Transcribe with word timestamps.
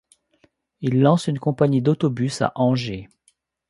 Il 0.79 0.99
lance 0.99 1.27
une 1.27 1.37
compagnie 1.37 1.83
d'autobus 1.83 2.41
à 2.41 2.51
Angers. 2.55 3.07